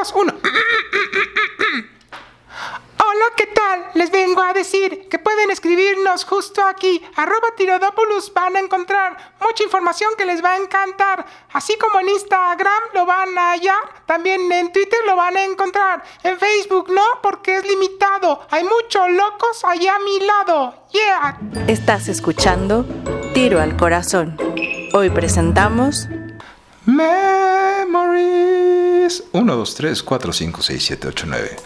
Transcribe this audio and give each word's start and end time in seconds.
dos, 0.00 0.12
uno. 0.16 0.32
Hola, 3.02 3.24
¿qué 3.36 3.46
tal? 3.46 3.90
Les 3.94 4.10
vengo 4.10 4.40
a 4.42 4.52
decir 4.52 5.08
que 5.08 5.18
pueden 5.18 5.50
escribirnos 5.50 6.24
justo 6.24 6.62
aquí, 6.62 7.02
arroba 7.16 7.48
tirodópolis, 7.56 8.32
van 8.32 8.56
a 8.56 8.60
encontrar 8.60 9.34
mucha 9.40 9.64
información 9.64 10.10
que 10.16 10.24
les 10.24 10.44
va 10.44 10.52
a 10.52 10.56
encantar. 10.56 11.26
Así 11.52 11.76
como 11.76 12.00
en 12.00 12.08
Instagram 12.10 12.82
lo 12.94 13.06
van 13.06 13.36
a 13.36 13.52
hallar, 13.52 14.04
también 14.06 14.50
en 14.52 14.72
Twitter 14.72 15.00
lo 15.06 15.16
van 15.16 15.36
a 15.36 15.44
encontrar. 15.44 16.02
En 16.22 16.38
Facebook 16.38 16.90
no, 16.90 17.04
porque 17.22 17.56
es 17.56 17.66
limitado. 17.66 18.46
Hay 18.50 18.64
muchos 18.64 19.10
locos 19.10 19.64
allá 19.64 19.96
a 19.96 19.98
mi 19.98 20.20
lado. 20.20 20.86
Yeah. 20.92 21.38
Estás 21.66 22.08
escuchando 22.08 22.86
Tiro 23.34 23.60
al 23.60 23.76
Corazón. 23.76 24.36
Hoy 24.92 25.10
presentamos 25.10 26.08
Memories. 29.00 29.24
1, 29.32 29.56
2, 29.56 29.74
3, 29.74 30.02
4, 30.02 30.32
5, 30.32 30.62
6, 30.62 30.84
7, 30.84 31.08
8, 31.08 31.26
9. 31.28 31.56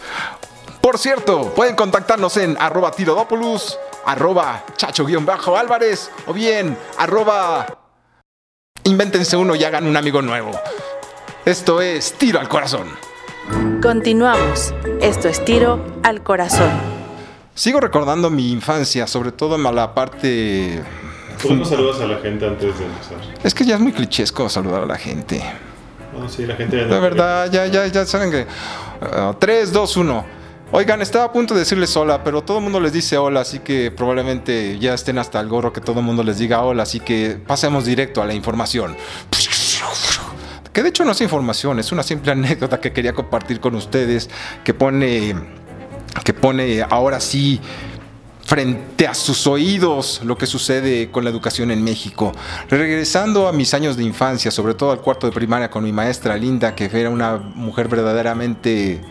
Por 0.81 0.97
cierto, 0.97 1.53
pueden 1.53 1.75
contactarnos 1.75 2.37
en 2.37 2.55
arroba 2.59 2.91
tirodópolis, 2.91 3.77
arroba 4.05 4.63
chacho-álvarez 4.77 6.11
o 6.27 6.33
bien 6.33 6.77
arroba 6.97 7.65
invéntense 8.83 9.35
uno 9.35 9.55
y 9.55 9.63
hagan 9.63 9.87
un 9.87 9.97
amigo 9.97 10.21
nuevo. 10.21 10.51
Esto 11.43 11.81
es 11.81 12.13
Tiro 12.13 12.39
al 12.39 12.47
Corazón. 12.47 12.87
Continuamos. 13.81 14.73
Esto 15.01 15.27
es 15.27 15.43
Tiro 15.43 15.83
al 16.03 16.23
Corazón. 16.23 16.69
Sigo 17.55 17.79
recordando 17.79 18.29
mi 18.29 18.51
infancia, 18.51 19.07
sobre 19.07 19.31
todo 19.31 19.55
en 19.55 19.63
la 19.75 19.93
parte... 19.93 20.83
¿Por 21.41 21.51
qué 21.51 21.53
no 21.55 21.65
saludas 21.65 21.99
a 22.01 22.07
la 22.07 22.19
gente 22.19 22.45
antes 22.45 22.77
de 22.77 22.85
empezar? 22.85 23.17
Es 23.43 23.53
que 23.53 23.65
ya 23.65 23.75
es 23.75 23.81
muy 23.81 23.91
clichesco 23.91 24.49
saludar 24.49 24.83
a 24.83 24.85
la 24.85 24.97
gente. 24.97 25.43
No, 26.17 26.29
sí, 26.29 26.45
la 26.45 26.55
gente 26.55 26.77
ya 26.77 26.85
La 26.85 26.99
verdad, 26.99 27.51
ya, 27.51 27.65
ya, 27.67 27.87
ya 27.87 28.05
saben 28.05 28.31
que... 28.31 28.47
3, 29.39 29.73
2, 29.73 29.97
1. 29.97 30.25
Oigan, 30.71 31.01
estaba 31.01 31.25
a 31.25 31.31
punto 31.31 31.53
de 31.53 31.61
decirles 31.61 31.95
hola, 31.95 32.23
pero 32.23 32.43
todo 32.43 32.57
el 32.57 32.63
mundo 32.63 32.79
les 32.79 32.91
dice 32.91 33.17
hola, 33.17 33.41
así 33.41 33.59
que 33.59 33.91
probablemente 33.91 34.79
ya 34.79 34.93
estén 34.93 35.19
hasta 35.19 35.39
el 35.39 35.47
gorro 35.47 35.71
que 35.71 35.79
todo 35.79 35.99
el 35.99 36.05
mundo 36.05 36.23
les 36.23 36.39
diga 36.39 36.63
hola, 36.63 36.83
así 36.83 36.99
que 36.99 37.37
pasemos 37.45 37.85
directo 37.85 38.21
a 38.21 38.25
la 38.25 38.33
información. 38.33 38.95
Que 40.73 40.83
de 40.83 40.89
hecho 40.89 41.05
no 41.05 41.11
es 41.11 41.21
información, 41.21 41.79
es 41.79 41.91
una 41.91 42.03
simple 42.03 42.31
anécdota 42.31 42.81
que 42.81 42.91
quería 42.91 43.13
compartir 43.13 43.59
con 43.59 43.75
ustedes, 43.75 44.29
que 44.63 44.73
pone, 44.73 45.35
que 46.23 46.33
pone 46.33 46.83
ahora 46.89 47.19
sí 47.19 47.61
frente 48.45 49.07
a 49.07 49.13
sus 49.13 49.47
oídos 49.47 50.21
lo 50.23 50.37
que 50.37 50.45
sucede 50.45 51.11
con 51.11 51.23
la 51.23 51.31
educación 51.31 51.71
en 51.71 51.83
México. 51.83 52.31
Regresando 52.69 53.47
a 53.47 53.51
mis 53.51 53.73
años 53.73 53.97
de 53.97 54.03
infancia, 54.03 54.51
sobre 54.51 54.75
todo 54.75 54.91
al 54.91 55.01
cuarto 55.01 55.27
de 55.27 55.33
primaria 55.33 55.69
con 55.69 55.83
mi 55.83 55.91
maestra 55.91 56.37
Linda, 56.37 56.75
que 56.75 56.85
era 56.85 57.09
una 57.09 57.37
mujer 57.37 57.87
verdaderamente 57.87 59.01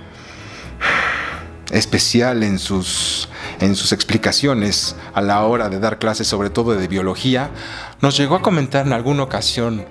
especial 1.72 2.44
en 2.44 2.58
sus, 2.58 3.28
en 3.60 3.74
sus 3.74 3.92
explicaciones 3.92 4.94
a 5.12 5.20
la 5.20 5.44
hora 5.44 5.68
de 5.68 5.80
dar 5.80 5.98
clases, 5.98 6.28
sobre 6.28 6.48
todo 6.48 6.74
de 6.74 6.86
biología, 6.86 7.50
nos 8.00 8.16
llegó 8.16 8.36
a 8.36 8.42
comentar 8.42 8.86
en 8.86 8.92
alguna 8.92 9.24
ocasión, 9.24 9.84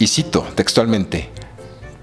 y 0.00 0.06
cito 0.06 0.46
textualmente, 0.54 1.30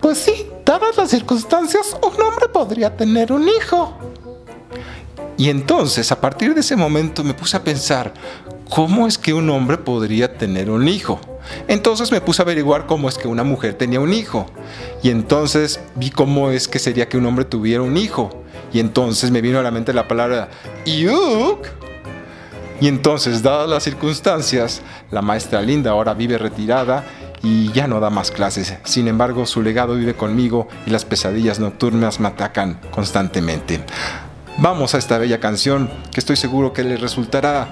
pues 0.01 0.19
sí, 0.19 0.47
dadas 0.65 0.97
las 0.97 1.09
circunstancias, 1.09 1.97
un 2.01 2.21
hombre 2.21 2.47
podría 2.49 2.95
tener 2.95 3.31
un 3.31 3.47
hijo. 3.47 3.97
Y 5.37 5.49
entonces, 5.49 6.11
a 6.11 6.21
partir 6.21 6.53
de 6.53 6.61
ese 6.61 6.75
momento, 6.75 7.23
me 7.23 7.33
puse 7.33 7.57
a 7.57 7.63
pensar, 7.63 8.13
¿cómo 8.69 9.07
es 9.07 9.17
que 9.17 9.33
un 9.33 9.49
hombre 9.49 9.77
podría 9.77 10.37
tener 10.37 10.69
un 10.69 10.87
hijo? 10.87 11.19
Entonces 11.67 12.11
me 12.11 12.21
puse 12.21 12.41
a 12.41 12.43
averiguar 12.43 12.85
cómo 12.87 13.09
es 13.09 13.17
que 13.17 13.27
una 13.27 13.43
mujer 13.43 13.73
tenía 13.75 13.99
un 13.99 14.13
hijo. 14.13 14.47
Y 15.03 15.09
entonces 15.09 15.79
vi 15.95 16.09
cómo 16.09 16.51
es 16.51 16.67
que 16.67 16.79
sería 16.79 17.07
que 17.07 17.17
un 17.17 17.25
hombre 17.25 17.45
tuviera 17.45 17.83
un 17.83 17.97
hijo. 17.97 18.43
Y 18.73 18.79
entonces 18.79 19.31
me 19.31 19.41
vino 19.41 19.59
a 19.59 19.63
la 19.63 19.71
mente 19.71 19.93
la 19.93 20.07
palabra 20.07 20.49
yuk. 20.85 21.67
Y 22.81 22.89
entonces, 22.89 23.41
dadas 23.41 23.69
las 23.69 23.83
circunstancias, 23.83 24.81
la 25.09 25.21
maestra 25.21 25.61
Linda 25.61 25.91
ahora 25.91 26.13
vive 26.13 26.37
retirada 26.37 27.05
y 27.41 27.71
ya 27.71 27.87
no 27.87 28.01
da 28.01 28.09
más 28.09 28.31
clases. 28.31 28.73
Sin 28.83 29.07
embargo, 29.07 29.45
su 29.45 29.61
legado 29.61 29.95
vive 29.95 30.13
conmigo 30.13 30.67
y 30.85 30.89
las 30.89 31.05
pesadillas 31.05 31.59
nocturnas 31.59 32.19
me 32.19 32.27
atacan 32.27 32.81
constantemente. 32.91 33.81
Vamos 34.57 34.95
a 34.95 34.97
esta 34.97 35.17
bella 35.17 35.39
canción 35.39 35.89
que 36.11 36.19
estoy 36.19 36.37
seguro 36.37 36.71
que 36.73 36.83
les 36.83 36.99
resultará 37.01 37.67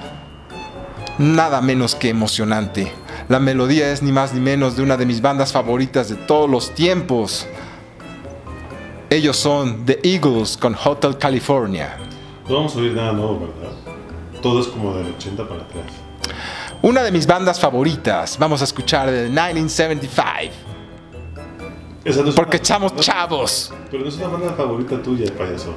nada 1.17 1.61
menos 1.61 1.95
que 1.95 2.09
emocionante. 2.09 2.91
La 3.29 3.39
melodía 3.39 3.91
es 3.91 4.01
ni 4.03 4.11
más 4.11 4.33
ni 4.33 4.41
menos 4.41 4.75
de 4.75 4.83
una 4.83 4.97
de 4.97 5.05
mis 5.05 5.21
bandas 5.21 5.53
favoritas 5.53 6.09
de 6.09 6.15
todos 6.15 6.49
los 6.49 6.73
tiempos. 6.75 7.47
Ellos 9.09 9.37
son 9.37 9.85
The 9.85 9.99
Eagles 10.03 10.57
con 10.57 10.75
Hotel 10.83 11.17
California. 11.17 11.97
No 12.49 12.55
vamos 12.55 12.75
a 12.75 12.79
oír 12.79 12.93
nada 12.93 13.13
nuevo, 13.13 13.39
¿verdad? 13.39 13.71
Todo 14.41 14.59
es 14.59 14.67
como 14.67 14.93
del 14.95 15.07
80 15.15 15.47
para 15.47 15.61
atrás. 15.61 15.85
Una 16.81 17.01
de 17.03 17.11
mis 17.11 17.25
bandas 17.25 17.59
favoritas. 17.61 18.37
Vamos 18.37 18.59
a 18.59 18.65
escuchar 18.65 19.09
de 19.09 19.29
1975. 19.29 20.51
Esa 22.03 22.21
no 22.23 22.29
es 22.29 22.35
Porque 22.35 22.57
una- 22.57 22.63
echamos 22.63 22.93
no- 22.93 22.99
chavos. 22.99 23.73
Pero 23.89 24.03
no 24.03 24.09
es 24.09 24.15
una 24.17 24.27
banda 24.27 24.53
favorita 24.53 25.01
tuya, 25.01 25.31
payaso. 25.37 25.75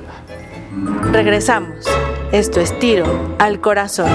Regresamos. 1.13 1.87
Esto 2.33 2.61
es 2.61 2.79
Tiro 2.79 3.37
al 3.39 3.61
Corazón. 3.61 4.11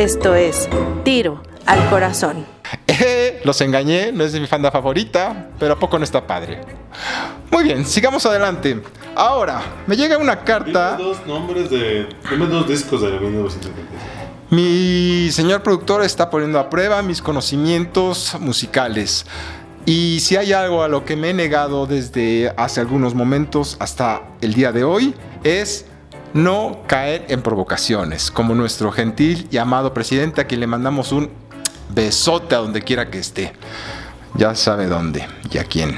Esto 0.00 0.34
es 0.34 0.66
Tiro 1.04 1.42
al 1.66 1.90
Corazón. 1.90 2.46
Eh, 2.86 3.40
los 3.44 3.60
engañé, 3.62 4.12
no 4.12 4.24
es 4.24 4.32
de 4.32 4.40
mi 4.40 4.46
fanda 4.46 4.70
favorita, 4.70 5.48
pero 5.58 5.74
a 5.74 5.78
poco 5.78 5.98
no 5.98 6.04
está 6.04 6.26
padre. 6.26 6.60
Muy 7.50 7.64
bien, 7.64 7.86
sigamos 7.86 8.26
adelante. 8.26 8.82
Ahora, 9.14 9.62
me 9.86 9.96
llega 9.96 10.18
una 10.18 10.44
carta. 10.44 10.96
Dime 10.96 11.08
dos 11.08 11.26
nombres 11.26 11.70
de. 11.70 12.06
Dime 12.30 12.46
dos 12.46 12.68
discos 12.68 13.00
de 13.00 13.08
1976. 13.10 14.02
Mi 14.50 15.30
señor 15.32 15.62
productor 15.62 16.02
está 16.02 16.28
poniendo 16.28 16.58
a 16.58 16.68
prueba 16.68 17.02
mis 17.02 17.22
conocimientos 17.22 18.36
musicales. 18.38 19.24
Y 19.86 20.20
si 20.20 20.36
hay 20.36 20.52
algo 20.52 20.82
a 20.82 20.88
lo 20.88 21.04
que 21.04 21.16
me 21.16 21.30
he 21.30 21.34
negado 21.34 21.86
desde 21.86 22.52
hace 22.56 22.80
algunos 22.80 23.14
momentos 23.14 23.76
hasta 23.80 24.22
el 24.40 24.52
día 24.54 24.72
de 24.72 24.84
hoy, 24.84 25.14
es 25.42 25.86
no 26.34 26.82
caer 26.86 27.26
en 27.28 27.42
provocaciones, 27.42 28.30
como 28.30 28.54
nuestro 28.54 28.92
gentil 28.92 29.48
y 29.50 29.58
amado 29.58 29.92
presidente 29.94 30.40
a 30.40 30.44
quien 30.44 30.60
le 30.60 30.66
mandamos 30.66 31.12
un 31.12 31.30
besote 31.90 32.54
a 32.54 32.58
donde 32.58 32.82
quiera 32.82 33.10
que 33.10 33.18
esté. 33.18 33.52
Ya 34.34 34.54
sabe 34.54 34.86
dónde 34.86 35.26
y 35.50 35.58
a 35.58 35.64
quién. 35.64 35.96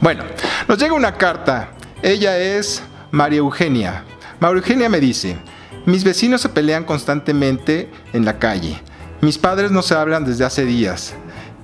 Bueno, 0.00 0.24
nos 0.68 0.78
llega 0.78 0.94
una 0.94 1.14
carta. 1.14 1.70
Ella 2.02 2.38
es 2.38 2.82
María 3.10 3.38
Eugenia. 3.38 4.04
María 4.40 4.58
Eugenia 4.58 4.88
me 4.88 5.00
dice, 5.00 5.38
mis 5.86 6.04
vecinos 6.04 6.40
se 6.40 6.48
pelean 6.48 6.84
constantemente 6.84 7.90
en 8.12 8.24
la 8.24 8.38
calle. 8.38 8.80
Mis 9.20 9.38
padres 9.38 9.70
no 9.70 9.82
se 9.82 9.94
hablan 9.94 10.24
desde 10.24 10.44
hace 10.44 10.64
días. 10.64 11.14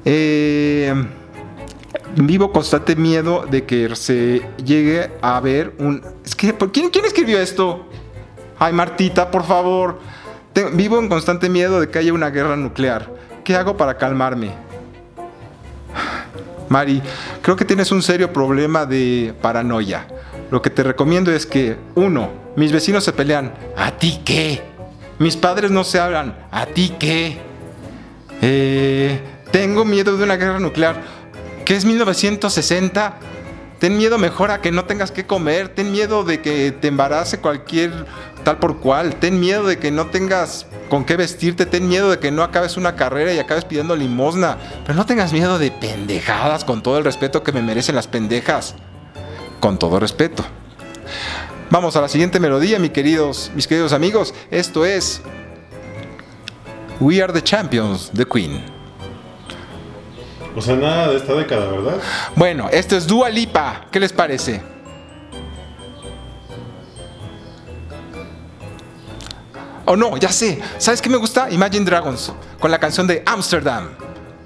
Eh, 0.05 0.95
vivo 2.17 2.53
constante 2.53 2.97
miedo 2.97 3.45
de 3.51 3.65
que 3.65 3.95
se 3.97 4.43
llegue 4.65 5.11
a 5.21 5.41
ver 5.41 5.75
un... 5.79 6.03
Es 6.25 6.35
que, 6.35 6.53
¿por 6.53 6.73
¿quién, 6.73 6.91
¿Quién 6.91 7.05
escribió 7.05 7.39
esto? 7.41 7.88
Ay, 8.59 8.73
Martita, 8.73 9.31
por 9.31 9.45
favor. 9.45 10.01
Vivo 10.73 10.99
en 10.99 11.09
constante 11.09 11.49
miedo 11.49 11.81
de 11.81 11.89
que 11.89 11.99
haya 11.99 12.13
una 12.13 12.31
guerra 12.31 12.57
nuclear. 12.57 13.09
¿Qué 13.45 13.55
hago 13.55 13.77
para 13.77 13.97
calmarme? 13.97 14.53
Mari, 16.69 17.01
creo 17.41 17.57
que 17.57 17.65
tienes 17.65 17.93
un 17.93 18.03
serio 18.03 18.33
problema 18.33 18.85
de 18.85 19.35
paranoia. 19.41 20.07
Lo 20.51 20.61
que 20.61 20.71
te 20.71 20.83
recomiendo 20.83 21.31
es 21.31 21.47
que, 21.47 21.77
uno, 21.95 22.31
mis 22.57 22.73
vecinos 22.73 23.05
se 23.05 23.13
pelean. 23.13 23.55
¿A 23.77 23.93
ti 23.93 24.21
qué? 24.25 24.63
Mis 25.19 25.37
padres 25.37 25.71
no 25.71 25.85
se 25.85 26.01
hablan. 26.01 26.37
¿A 26.51 26.67
ti 26.67 26.95
qué? 26.99 27.39
Eh, 28.43 29.21
tengo 29.51 29.85
miedo 29.85 30.17
de 30.17 30.25
una 30.25 30.37
guerra 30.37 30.59
nuclear. 30.59 31.01
¿Qué 31.65 31.77
es 31.77 31.85
1960? 31.85 33.19
Ten 33.79 33.97
miedo 33.97 34.19
mejor 34.19 34.51
a 34.51 34.61
que 34.61 34.73
no 34.73 34.85
tengas 34.85 35.13
que 35.13 35.27
comer. 35.27 35.69
Ten 35.69 35.93
miedo 35.93 36.25
de 36.25 36.41
que 36.41 36.73
te 36.73 36.89
embarace 36.89 37.39
cualquier 37.39 37.93
tal 38.45 38.59
por 38.59 38.81
cual. 38.81 39.17
Ten 39.17 39.41
miedo 39.41 39.67
de 39.67 39.79
que 39.79 39.91
no 39.91 40.07
tengas 40.07 40.67
con 40.89 41.05
qué 41.05 41.17
vestirte. 41.17 41.67
Ten 41.67 41.89
miedo 41.89 42.11
de 42.11 42.19
que 42.19 42.31
no 42.31 42.43
acabes 42.43 42.77
una 42.77 42.97
carrera 42.97 43.33
y 43.33 43.39
acabes 43.39 43.65
pidiendo 43.65 43.97
limosna. 43.97 44.59
Pero 44.85 44.95
no 44.97 45.07
tengas 45.07 45.33
miedo 45.33 45.59
de 45.59 45.71
pendejadas 45.71 46.65
con 46.65 46.83
todo 46.83 46.99
el 46.99 47.05
respeto 47.05 47.43
que 47.43 47.53
me 47.53 47.63
merecen 47.63 47.95
las 47.95 48.07
pendejas. 48.07 48.75
Con 49.61 49.79
todo 49.79 50.01
respeto. 50.01 50.45
Vamos 51.71 51.97
a 51.97 52.01
la 52.01 52.09
siguiente 52.09 52.41
melodía, 52.41 52.79
mis 52.79 52.91
queridos, 52.91 53.51
mis 53.55 53.67
queridos 53.67 53.93
amigos. 53.93 54.33
Esto 54.51 54.87
es 54.87 55.21
We 57.01 57.23
Are 57.23 57.33
the 57.33 57.43
Champions, 57.43 58.11
The 58.15 58.25
Queen. 58.25 58.63
O 60.57 60.63
sea, 60.63 60.77
nada 60.77 61.09
de 61.09 61.17
esta 61.19 61.35
década, 61.35 61.71
¿verdad? 61.71 61.99
Bueno, 62.35 62.69
esto 62.73 62.97
es 62.97 63.07
Dua 63.07 63.29
Lipa. 63.29 63.87
¿Qué 63.93 64.01
les 64.01 64.13
parece? 64.13 64.61
Oh 69.91 69.97
no, 69.97 70.17
ya 70.19 70.31
sé. 70.31 70.61
¿Sabes 70.77 71.01
qué 71.01 71.09
me 71.09 71.17
gusta? 71.17 71.51
Imagine 71.51 71.85
Dragons 71.85 72.31
con 72.61 72.71
la 72.71 72.79
canción 72.79 73.07
de 73.07 73.23
Amsterdam. 73.25 73.89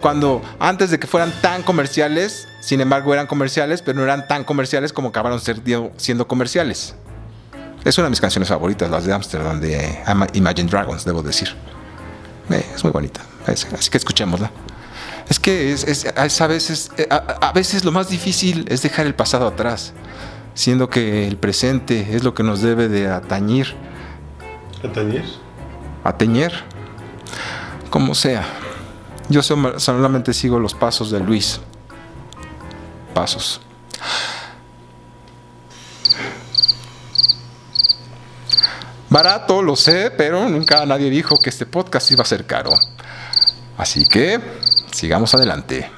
Cuando 0.00 0.40
antes 0.60 0.90
de 0.90 0.98
que 1.00 1.06
fueran 1.06 1.32
tan 1.42 1.62
comerciales, 1.64 2.46
sin 2.60 2.80
embargo 2.80 3.12
eran 3.12 3.26
comerciales, 3.26 3.82
pero 3.82 3.98
no 3.98 4.04
eran 4.04 4.26
tan 4.28 4.44
comerciales 4.44 4.92
como 4.92 5.08
acabaron 5.08 5.40
siendo 5.96 6.28
comerciales. 6.28 6.94
Es 7.84 7.98
una 7.98 8.04
de 8.06 8.10
mis 8.10 8.20
canciones 8.20 8.48
favoritas, 8.48 8.88
las 8.90 9.04
de 9.04 9.12
Amsterdam 9.12 9.60
de 9.60 9.98
Imagine 10.34 10.68
Dragons, 10.70 11.04
debo 11.04 11.22
decir. 11.22 11.48
Eh, 12.50 12.64
es 12.74 12.84
muy 12.84 12.92
bonita. 12.92 13.20
Así 13.46 13.90
que 13.90 13.96
escuchémosla. 13.98 14.50
Es 15.28 15.40
que 15.40 15.72
es, 15.72 15.82
es- 15.84 16.04
es 16.04 16.40
a, 16.40 16.46
veces, 16.46 16.90
eh, 16.98 17.08
a 17.10 17.52
veces 17.52 17.84
lo 17.84 17.90
más 17.90 18.08
difícil 18.08 18.64
es 18.68 18.82
dejar 18.82 19.06
el 19.06 19.14
pasado 19.14 19.46
atrás, 19.48 19.92
siendo 20.54 20.88
que 20.88 21.26
el 21.26 21.36
presente 21.36 22.14
es 22.14 22.22
lo 22.22 22.34
que 22.34 22.42
nos 22.44 22.60
debe 22.60 22.86
de 22.88 23.08
atañir, 23.08 23.74
¿Atañir? 24.84 25.24
Atañer, 26.04 26.52
como 27.90 28.14
sea. 28.14 28.44
Yo 29.28 29.42
solamente 29.42 30.34
sigo 30.34 30.58
los 30.58 30.74
pasos 30.74 31.10
de 31.10 31.20
Luis. 31.20 31.60
Pasos. 33.14 33.60
Barato, 39.08 39.62
lo 39.62 39.76
sé, 39.76 40.10
pero 40.10 40.48
nunca 40.48 40.86
nadie 40.86 41.10
dijo 41.10 41.38
que 41.38 41.50
este 41.50 41.66
podcast 41.66 42.10
iba 42.10 42.22
a 42.22 42.26
ser 42.26 42.46
caro. 42.46 42.72
Así 43.76 44.06
que, 44.06 44.40
sigamos 44.90 45.34
adelante. 45.34 45.90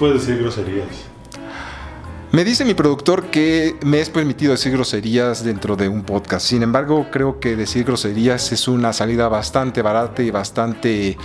Puedes 0.00 0.26
decir 0.26 0.42
groserías. 0.42 0.88
Me 2.32 2.42
dice 2.42 2.64
mi 2.64 2.72
productor 2.74 3.26
que 3.26 3.76
me 3.84 4.00
es 4.00 4.08
permitido 4.08 4.52
decir 4.52 4.72
groserías 4.72 5.44
dentro 5.44 5.76
de 5.76 5.88
un 5.88 6.04
podcast. 6.04 6.46
Sin 6.46 6.62
embargo, 6.62 7.08
creo 7.10 7.38
que 7.38 7.54
decir 7.54 7.84
groserías 7.84 8.50
es 8.50 8.66
una 8.66 8.94
salida 8.94 9.28
bastante 9.28 9.82
barata 9.82 10.22
y 10.22 10.30
bastante... 10.30 11.18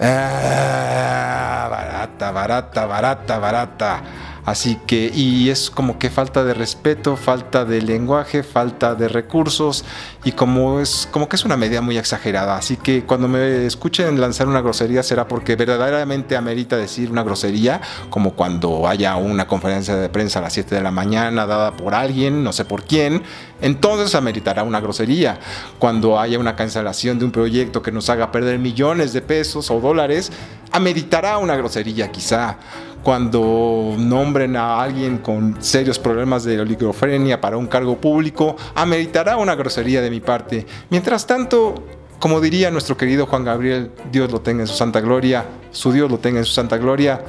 ah, 0.00 1.68
barata, 1.70 2.32
barata, 2.32 2.86
barata, 2.86 3.38
barata. 3.38 4.02
Así 4.46 4.78
que, 4.86 5.10
y 5.12 5.50
es 5.50 5.70
como 5.70 5.98
que 5.98 6.08
falta 6.08 6.44
de 6.44 6.54
respeto, 6.54 7.16
falta 7.16 7.64
de 7.64 7.82
lenguaje, 7.82 8.44
falta 8.44 8.94
de 8.94 9.08
recursos 9.08 9.84
y 10.22 10.32
como 10.32 10.78
es 10.80 11.08
como 11.10 11.28
que 11.28 11.34
es 11.34 11.44
una 11.44 11.56
medida 11.56 11.80
muy 11.80 11.98
exagerada. 11.98 12.56
Así 12.56 12.76
que 12.76 13.02
cuando 13.02 13.26
me 13.26 13.66
escuchen 13.66 14.20
lanzar 14.20 14.46
una 14.46 14.60
grosería 14.60 15.02
será 15.02 15.26
porque 15.26 15.56
verdaderamente 15.56 16.36
amerita 16.36 16.76
decir 16.76 17.10
una 17.10 17.24
grosería, 17.24 17.80
como 18.08 18.34
cuando 18.34 18.86
haya 18.86 19.16
una 19.16 19.48
conferencia 19.48 19.96
de 19.96 20.08
prensa 20.08 20.38
a 20.38 20.42
las 20.42 20.52
7 20.52 20.76
de 20.76 20.80
la 20.80 20.92
mañana 20.92 21.44
dada 21.44 21.72
por 21.72 21.92
alguien, 21.92 22.44
no 22.44 22.52
sé 22.52 22.64
por 22.64 22.84
quién, 22.84 23.24
entonces 23.60 24.14
ameritará 24.14 24.62
una 24.62 24.78
grosería. 24.80 25.40
Cuando 25.80 26.20
haya 26.20 26.38
una 26.38 26.54
cancelación 26.54 27.18
de 27.18 27.24
un 27.24 27.32
proyecto 27.32 27.82
que 27.82 27.90
nos 27.90 28.08
haga 28.10 28.30
perder 28.30 28.60
millones 28.60 29.12
de 29.12 29.22
pesos 29.22 29.72
o 29.72 29.80
dólares, 29.80 30.30
ameritará 30.70 31.38
una 31.38 31.56
grosería 31.56 32.12
quizá 32.12 32.58
cuando 33.02 33.94
nombren 33.98 34.56
a 34.56 34.82
alguien 34.82 35.18
con 35.18 35.62
serios 35.62 35.98
problemas 35.98 36.44
de 36.44 36.60
oligofrenia 36.60 37.40
para 37.40 37.56
un 37.56 37.66
cargo 37.66 37.96
público, 38.00 38.56
ameritará 38.74 39.36
una 39.36 39.54
grosería 39.54 40.00
de 40.00 40.10
mi 40.10 40.20
parte. 40.20 40.66
Mientras 40.90 41.26
tanto, 41.26 41.74
como 42.18 42.40
diría 42.40 42.70
nuestro 42.70 42.96
querido 42.96 43.26
Juan 43.26 43.44
Gabriel, 43.44 43.92
Dios 44.10 44.32
lo 44.32 44.40
tenga 44.40 44.62
en 44.62 44.66
su 44.66 44.74
santa 44.74 45.00
gloria, 45.00 45.44
su 45.70 45.92
Dios 45.92 46.10
lo 46.10 46.18
tenga 46.18 46.38
en 46.38 46.44
su 46.44 46.52
santa 46.52 46.78
gloria, 46.78 47.22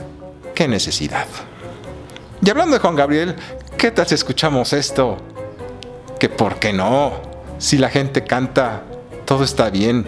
qué 0.56 0.68
necesidad. 0.68 1.28
Y 2.42 2.50
hablando 2.50 2.76
de 2.76 2.80
Juan 2.80 2.96
Gabriel, 2.96 3.36
¿qué 3.78 3.92
tal 3.92 4.08
si 4.08 4.16
escuchamos 4.16 4.74
esto? 4.74 5.18
Que 6.20 6.30
por 6.30 6.56
qué 6.56 6.74
no, 6.74 7.14
si 7.58 7.78
la 7.78 7.90
gente 7.90 8.24
canta, 8.24 8.84
todo 9.26 9.44
está 9.44 9.70
bien, 9.70 10.08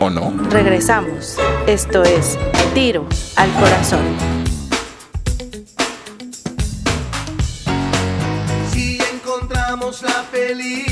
¿o 0.00 0.10
no? 0.10 0.32
Regresamos. 0.50 1.36
Esto 1.66 2.02
es 2.02 2.38
Tiro 2.74 3.06
al 3.36 3.52
Corazón. 3.54 4.37
deli 10.48 10.87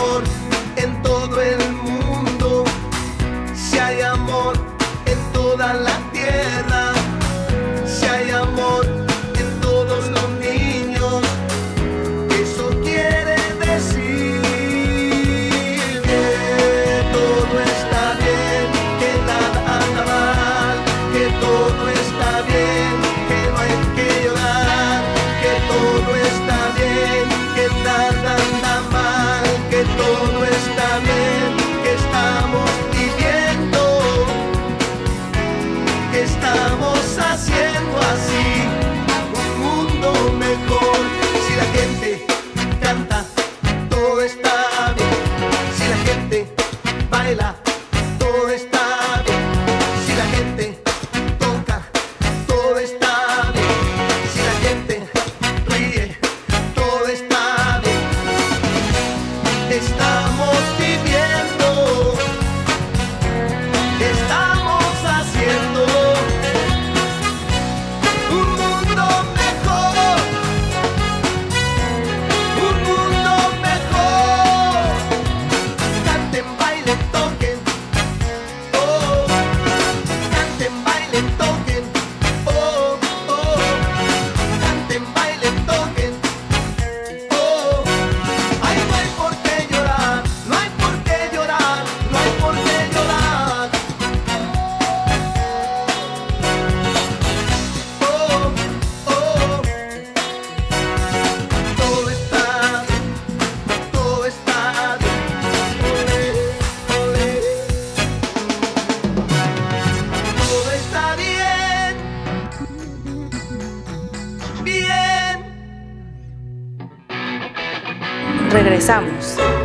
amor 0.00 0.22
en 0.76 1.02
todo 1.02 1.19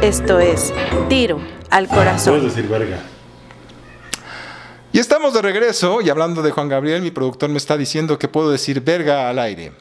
Esto 0.06 0.40
es 0.40 0.72
Tiro 1.10 1.42
al 1.72 1.88
Puedes 1.88 2.04
Corazón. 2.06 2.44
decir 2.44 2.68
verga. 2.68 3.00
Y 4.94 5.00
estamos 5.00 5.34
de 5.34 5.42
regreso 5.42 6.00
y 6.00 6.12
hablando 6.12 6.44
de 6.44 6.52
Juan 6.52 6.70
Gabriel, 6.70 7.02
mi 7.02 7.10
productor 7.10 7.50
me 7.50 7.58
está 7.58 7.76
diciendo 7.76 8.20
que 8.20 8.28
puedo 8.28 8.52
decir 8.52 8.82
verga 8.82 9.28
al 9.28 9.40
aire. 9.40 9.72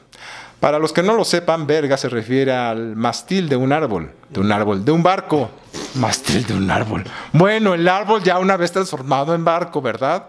Para 0.59 0.79
los 0.79 0.93
que 0.93 1.03
no 1.03 1.13
lo 1.13 1.25
sepan, 1.25 1.67
verga 1.67 1.95
se 1.95 2.09
refiere 2.09 2.51
al 2.53 2.95
mastil 2.95 3.47
de 3.47 3.55
un 3.55 3.71
árbol, 3.71 4.13
de 4.31 4.39
un 4.39 4.51
árbol, 4.51 4.83
de 4.83 4.91
un 4.91 5.03
barco. 5.03 5.51
Mastil 5.93 6.43
de 6.43 6.55
un 6.55 6.71
árbol. 6.71 7.03
Bueno, 7.31 7.75
el 7.75 7.87
árbol 7.87 8.23
ya 8.23 8.39
una 8.39 8.57
vez 8.57 8.71
transformado 8.71 9.35
en 9.35 9.45
barco, 9.45 9.79
¿verdad? 9.79 10.27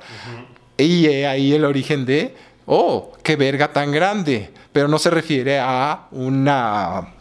Y 0.76 1.06
ahí 1.06 1.54
el 1.54 1.64
origen 1.64 2.04
de, 2.04 2.37
oh, 2.66 3.12
qué 3.22 3.37
verga 3.37 3.72
tan 3.72 3.92
grande. 3.92 4.52
Pero 4.74 4.88
no 4.88 4.98
se 4.98 5.09
refiere 5.09 5.59
a 5.59 6.09
una, 6.11 7.15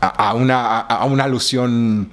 a, 0.00 0.28
a 0.30 0.34
una, 0.34 0.80
a 0.80 1.04
una 1.04 1.24
alusión 1.24 2.10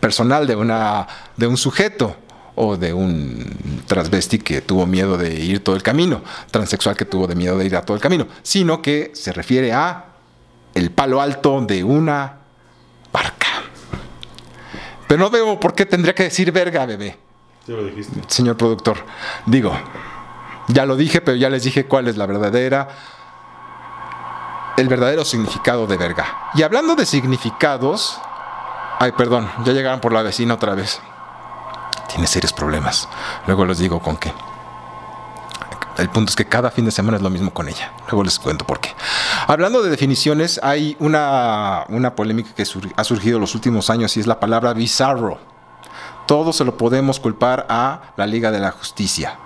personal 0.00 0.46
de, 0.46 0.56
una, 0.56 1.06
de 1.36 1.46
un 1.46 1.56
sujeto 1.56 2.16
o 2.54 2.76
de 2.76 2.92
un 2.92 3.82
transvesti 3.86 4.38
que 4.38 4.60
tuvo 4.60 4.84
miedo 4.86 5.16
de 5.16 5.32
ir 5.34 5.62
todo 5.62 5.76
el 5.76 5.82
camino, 5.82 6.22
transexual 6.50 6.96
que 6.96 7.04
tuvo 7.04 7.26
de 7.26 7.34
miedo 7.36 7.56
de 7.56 7.66
ir 7.66 7.76
a 7.76 7.82
todo 7.82 7.96
el 7.96 8.00
camino, 8.02 8.26
sino 8.42 8.82
que 8.82 9.12
se 9.14 9.32
refiere 9.32 9.72
a 9.72 10.06
el 10.74 10.90
palo 10.90 11.20
alto 11.20 11.60
de 11.60 11.84
una 11.84 12.38
barca. 13.12 13.46
Pero 15.06 15.20
no 15.20 15.30
veo 15.30 15.58
por 15.58 15.74
qué 15.74 15.86
tendría 15.86 16.14
que 16.14 16.24
decir 16.24 16.50
verga, 16.52 16.84
bebé, 16.84 17.16
Ya 17.66 17.74
lo 17.74 17.84
dijiste. 17.84 18.20
señor 18.26 18.56
productor. 18.56 18.98
Digo, 19.46 19.72
ya 20.68 20.84
lo 20.84 20.96
dije, 20.96 21.20
pero 21.20 21.36
ya 21.36 21.48
les 21.50 21.62
dije 21.62 21.86
cuál 21.86 22.08
es 22.08 22.16
la 22.16 22.26
verdadera 22.26 22.88
el 24.78 24.88
verdadero 24.88 25.24
significado 25.24 25.86
de 25.86 25.96
verga. 25.96 26.50
Y 26.54 26.62
hablando 26.62 26.94
de 26.94 27.04
significados, 27.04 28.18
ay, 28.98 29.12
perdón, 29.12 29.50
ya 29.64 29.72
llegaron 29.72 30.00
por 30.00 30.12
la 30.12 30.22
vecina 30.22 30.54
otra 30.54 30.74
vez. 30.74 31.00
Tiene 32.08 32.26
serios 32.26 32.52
problemas. 32.52 33.08
Luego 33.46 33.64
les 33.64 33.78
digo 33.78 34.00
con 34.00 34.16
qué. 34.16 34.32
El 35.98 36.08
punto 36.10 36.30
es 36.30 36.36
que 36.36 36.46
cada 36.46 36.70
fin 36.70 36.84
de 36.84 36.92
semana 36.92 37.16
es 37.16 37.22
lo 37.22 37.28
mismo 37.28 37.52
con 37.52 37.68
ella. 37.68 37.92
Luego 38.06 38.22
les 38.22 38.38
cuento 38.38 38.64
por 38.64 38.78
qué. 38.78 38.94
Hablando 39.48 39.82
de 39.82 39.90
definiciones, 39.90 40.60
hay 40.62 40.96
una, 41.00 41.84
una 41.88 42.14
polémica 42.14 42.54
que 42.54 42.62
ha 42.62 43.04
surgido 43.04 43.36
en 43.36 43.40
los 43.40 43.56
últimos 43.56 43.90
años 43.90 44.16
y 44.16 44.20
es 44.20 44.28
la 44.28 44.38
palabra 44.38 44.74
bizarro. 44.74 45.38
Todo 46.26 46.52
se 46.52 46.64
lo 46.64 46.76
podemos 46.76 47.18
culpar 47.18 47.66
a 47.68 48.12
la 48.16 48.26
Liga 48.28 48.52
de 48.52 48.60
la 48.60 48.70
Justicia. 48.70 49.38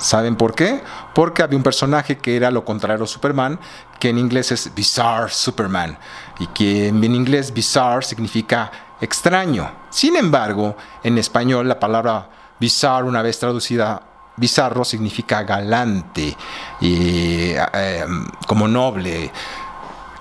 ¿Saben 0.00 0.34
por 0.36 0.54
qué? 0.54 0.82
Porque 1.14 1.42
había 1.42 1.56
un 1.56 1.62
personaje 1.62 2.18
que 2.18 2.34
era 2.34 2.50
lo 2.50 2.64
contrario 2.64 3.04
a 3.04 3.06
Superman, 3.06 3.60
que 3.98 4.08
en 4.08 4.18
inglés 4.18 4.50
es 4.50 4.74
Bizarre 4.74 5.30
Superman, 5.30 5.98
y 6.38 6.46
que 6.48 6.88
en 6.88 7.04
inglés 7.04 7.52
bizarre 7.52 8.02
significa 8.02 8.70
extraño. 9.00 9.70
Sin 9.90 10.16
embargo, 10.16 10.76
en 11.02 11.18
español 11.18 11.68
la 11.68 11.78
palabra 11.78 12.30
bizarre, 12.58 13.06
una 13.06 13.22
vez 13.22 13.38
traducida 13.38 14.02
bizarro, 14.36 14.84
significa 14.84 15.42
galante, 15.42 16.34
y, 16.80 17.52
eh, 17.74 18.06
como 18.46 18.66
noble. 18.66 19.30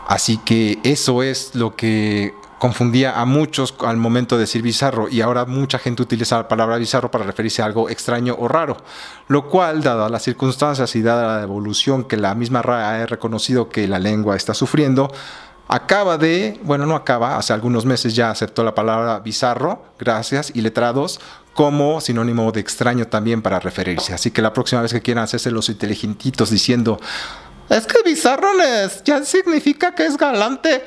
Así 0.08 0.40
que 0.40 0.80
eso 0.84 1.24
es 1.24 1.56
lo 1.56 1.76
que 1.76 2.34
confundía 2.60 3.20
a 3.20 3.26
muchos 3.26 3.74
al 3.80 3.98
momento 3.98 4.36
de 4.36 4.42
decir 4.42 4.62
bizarro 4.62 5.08
y 5.10 5.22
ahora 5.22 5.46
mucha 5.46 5.80
gente 5.80 6.04
utiliza 6.04 6.38
la 6.38 6.48
palabra 6.48 6.78
bizarro 6.78 7.10
para 7.10 7.26
referirse 7.26 7.62
a 7.62 7.66
algo 7.66 7.90
extraño 7.90 8.36
o 8.38 8.48
raro, 8.48 8.78
lo 9.28 9.48
cual, 9.48 9.82
dadas 9.82 10.12
las 10.12 10.24
circunstancias 10.24 10.96
y 10.96 11.02
dada 11.02 11.38
la 11.38 11.44
evolución 11.44 12.04
que 12.04 12.18
la 12.18 12.36
misma 12.36 12.62
RAE 12.62 13.04
ha 13.04 13.06
reconocido 13.06 13.70
que 13.70 13.88
la 13.88 13.98
lengua 13.98 14.36
está 14.36 14.54
sufriendo, 14.54 15.12
acaba 15.70 16.18
de, 16.18 16.60
bueno, 16.64 16.86
no 16.86 16.96
acaba, 16.96 17.38
hace 17.38 17.54
algunos 17.54 17.86
meses 17.86 18.16
ya 18.16 18.32
aceptó 18.32 18.64
la 18.64 18.76
palabra 18.76 19.20
bizarro, 19.20 19.84
gracias, 19.98 20.52
y 20.54 20.62
letrados 20.62 21.22
como 21.54 22.02
sinónimo 22.02 22.52
de 22.52 22.60
extraño 22.60 23.06
también 23.08 23.42
para 23.42 23.60
referirse. 23.60 24.14
Así 24.14 24.32
que 24.32 24.42
la 24.42 24.52
próxima 24.52 24.82
vez 24.82 24.92
que 24.92 25.02
quieran 25.02 25.24
hacerse 25.24 25.52
los 25.52 25.70
inteligentitos 25.70 26.50
diciendo, 26.50 27.00
es 27.70 27.86
que 27.86 28.02
bizarro 28.04 28.50
ya 29.06 29.24
significa 29.24 29.94
que 29.94 30.06
es 30.06 30.18
galante. 30.18 30.84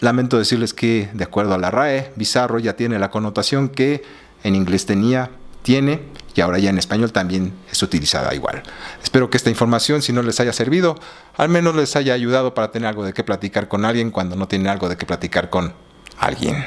Lamento 0.00 0.38
decirles 0.38 0.74
que, 0.74 1.08
de 1.12 1.24
acuerdo 1.24 1.54
a 1.54 1.58
la 1.58 1.70
RAE, 1.70 2.12
bizarro 2.16 2.58
ya 2.58 2.76
tiene 2.76 2.98
la 2.98 3.10
connotación 3.10 3.68
que 3.68 4.02
en 4.42 4.54
inglés 4.54 4.86
tenía, 4.86 5.30
tiene 5.62 6.00
y 6.34 6.40
ahora 6.40 6.58
ya 6.58 6.70
en 6.70 6.78
español 6.78 7.12
también 7.12 7.52
es 7.70 7.82
utilizada 7.82 8.34
igual. 8.34 8.62
Espero 9.02 9.30
que 9.30 9.36
esta 9.36 9.50
información, 9.50 10.02
si 10.02 10.12
no 10.12 10.22
les 10.22 10.40
haya 10.40 10.52
servido, 10.52 10.96
al 11.36 11.48
menos 11.48 11.74
les 11.74 11.96
haya 11.96 12.14
ayudado 12.14 12.54
para 12.54 12.70
tener 12.70 12.88
algo 12.88 13.04
de 13.04 13.12
qué 13.12 13.24
platicar 13.24 13.68
con 13.68 13.84
alguien 13.84 14.10
cuando 14.10 14.36
no 14.36 14.48
tienen 14.48 14.68
algo 14.68 14.88
de 14.88 14.96
qué 14.96 15.06
platicar 15.06 15.50
con 15.50 15.74
alguien. 16.18 16.64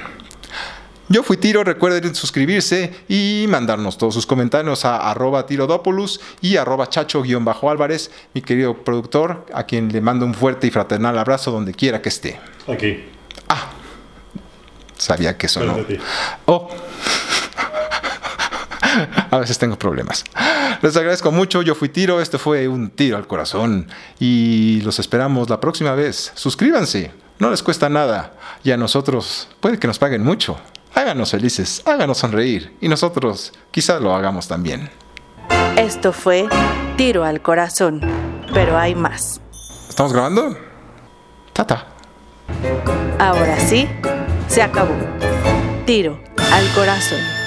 Yo 1.13 1.21
fui 1.21 1.38
Tiro, 1.38 1.63
recuerden 1.63 2.15
suscribirse 2.15 2.91
y 3.08 3.45
mandarnos 3.47 3.99
todos 3.99 4.15
sus 4.15 4.26
comentarios 4.26 4.84
a 4.84 5.12
arroba 5.12 5.45
tirodópolis 5.45 6.19
y 6.41 6.58
arroba 6.58 6.89
chacho-álvarez, 6.89 8.10
mi 8.34 8.41
querido 8.41 8.84
productor, 8.84 9.45
a 9.54 9.67
quien 9.67 9.93
le 9.93 10.02
mando 10.02 10.26
un 10.26 10.34
fuerte 10.34 10.65
y 10.65 10.71
fraternal 10.71 11.15
abrazo 11.19 11.52
donde 11.52 11.71
quiera 11.76 12.02
que 12.02 12.10
esté. 12.10 12.39
Aquí. 12.67 13.04
Sabía 14.97 15.38
que 15.38 15.45
ti. 15.47 15.99
Oh. 16.45 16.67
A 19.30 19.38
veces 19.38 19.60
tengo 19.60 19.78
problemas. 19.78 20.23
Les 20.82 20.97
agradezco 20.97 21.32
mucho. 21.32 21.62
Yo 21.62 21.76
fui 21.76 21.89
Tiro. 21.89 22.21
Este 22.21 22.39
fue 22.39 22.67
un 22.67 22.89
tiro 22.89 23.17
al 23.17 23.28
corazón. 23.28 23.88
Y 24.19 24.82
los 24.82 24.97
esperamos 24.97 25.47
la 25.47 25.60
próxima 25.60 25.93
vez. 25.93 26.32
Suscríbanse. 26.34 27.12
No 27.38 27.52
les 27.52 27.62
cuesta 27.62 27.88
nada. 27.88 28.34
Y 28.63 28.71
a 28.71 28.78
nosotros 28.78 29.47
puede 29.60 29.78
que 29.78 29.86
nos 29.86 29.99
paguen 29.99 30.23
mucho. 30.23 30.58
Háganos 30.95 31.32
felices. 31.32 31.82
Háganos 31.86 32.17
sonreír. 32.19 32.75
Y 32.82 32.88
nosotros 32.88 33.53
quizás 33.71 34.01
lo 34.01 34.15
hagamos 34.15 34.47
también. 34.47 34.89
Esto 35.77 36.13
fue 36.13 36.47
Tiro 36.97 37.23
al 37.23 37.41
Corazón, 37.41 38.01
pero 38.53 38.77
hay 38.77 38.93
más. 38.93 39.41
¿Estamos 39.89 40.13
grabando? 40.13 40.56
Tata. 41.51 41.88
Ahora 43.19 43.60
sí, 43.60 43.88
se 44.47 44.62
acabó. 44.62 44.95
Tiro 45.86 46.19
al 46.51 46.67
Corazón. 46.73 47.42